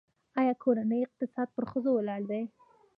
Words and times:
آیا 0.39 0.53
د 0.55 0.59
کورنۍ 0.63 0.99
اقتصاد 1.07 1.47
پر 1.55 1.63
ښځو 1.71 1.89
ولاړ 1.95 2.21
دی؟ 2.31 2.43